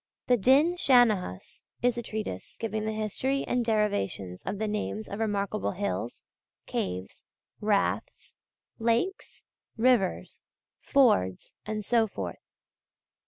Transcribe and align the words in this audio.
The 0.25 0.35
Dinnsenchus 0.35 0.35
[Din 0.47 0.77
shannahus] 0.77 1.63
is 1.83 1.95
a 1.95 2.01
treatise 2.01 2.57
giving 2.59 2.85
the 2.85 2.91
history 2.91 3.43
and 3.47 3.63
derivations 3.63 4.41
of 4.47 4.57
the 4.57 4.67
names 4.67 5.07
of 5.07 5.19
remarkable 5.19 5.73
hills, 5.73 6.23
caves, 6.65 7.23
raths, 7.59 8.33
lakes, 8.79 9.45
rivers, 9.77 10.41
fords, 10.79 11.53
and 11.67 11.85
so 11.85 12.07
forth. 12.07 12.39